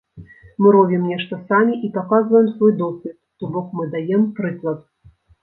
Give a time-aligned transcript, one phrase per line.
[0.61, 4.83] Мы робім нешта самі і паказваем свой досвед, то бок мы даем прыклад.